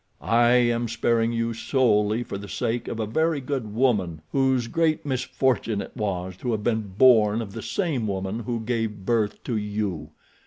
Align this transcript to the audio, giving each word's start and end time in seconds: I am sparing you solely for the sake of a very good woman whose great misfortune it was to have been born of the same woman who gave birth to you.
I 0.23 0.49
am 0.53 0.87
sparing 0.87 1.31
you 1.31 1.53
solely 1.53 2.23
for 2.23 2.35
the 2.39 2.49
sake 2.49 2.87
of 2.87 2.99
a 2.99 3.05
very 3.05 3.39
good 3.39 3.71
woman 3.71 4.23
whose 4.31 4.65
great 4.67 5.05
misfortune 5.05 5.79
it 5.79 5.95
was 5.95 6.35
to 6.37 6.53
have 6.53 6.63
been 6.63 6.95
born 6.97 7.39
of 7.39 7.51
the 7.53 7.61
same 7.61 8.07
woman 8.07 8.39
who 8.39 8.61
gave 8.61 9.05
birth 9.05 9.43
to 9.43 9.55
you. 9.55 10.09